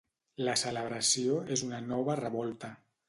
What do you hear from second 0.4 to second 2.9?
La celebració és una nova revolta.